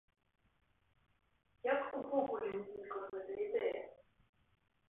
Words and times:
Як 1.73 1.81
увогуле 1.99 2.49
ўзнікла 2.57 3.05
гэта 3.13 3.33
ідэя? 3.45 3.83